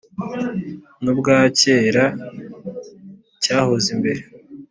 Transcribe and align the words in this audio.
n’ubwa 1.03 1.37
kera 1.59 2.05
cyahoze 3.43 3.87
imbere 3.95 4.21